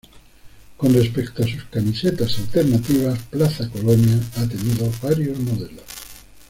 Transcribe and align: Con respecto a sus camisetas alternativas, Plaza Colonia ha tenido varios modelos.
Con 0.77 0.95
respecto 0.95 1.43
a 1.43 1.47
sus 1.47 1.63
camisetas 1.65 2.39
alternativas, 2.39 3.19
Plaza 3.29 3.69
Colonia 3.69 4.19
ha 4.37 4.47
tenido 4.47 4.89
varios 4.99 5.37
modelos. 5.37 5.85